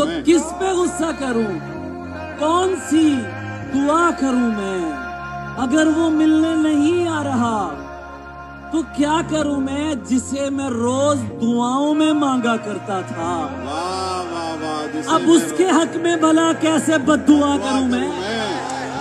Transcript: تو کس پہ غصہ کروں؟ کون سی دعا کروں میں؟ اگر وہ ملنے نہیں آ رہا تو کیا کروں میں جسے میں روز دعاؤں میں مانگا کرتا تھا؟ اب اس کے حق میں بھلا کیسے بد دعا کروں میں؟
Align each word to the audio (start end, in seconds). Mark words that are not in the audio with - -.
تو 0.00 0.06
کس 0.26 0.42
پہ 0.58 0.70
غصہ 0.72 1.10
کروں؟ 1.18 1.58
کون 2.38 2.74
سی 2.90 3.04
دعا 3.74 4.10
کروں 4.20 4.50
میں؟ 4.50 4.80
اگر 5.58 5.86
وہ 5.96 6.08
ملنے 6.10 6.54
نہیں 6.62 7.08
آ 7.08 7.22
رہا 7.24 7.58
تو 8.72 8.82
کیا 8.96 9.20
کروں 9.30 9.60
میں 9.60 9.94
جسے 10.08 10.48
میں 10.50 10.68
روز 10.68 11.18
دعاؤں 11.42 11.94
میں 11.94 12.12
مانگا 12.12 12.56
کرتا 12.56 13.00
تھا؟ 13.08 13.32
اب 15.14 15.22
اس 15.26 15.52
کے 15.56 15.66
حق 15.70 15.96
میں 15.96 16.16
بھلا 16.16 16.50
کیسے 16.60 16.98
بد 16.98 17.28
دعا 17.28 17.56
کروں 17.64 17.86
میں؟ 17.88 18.06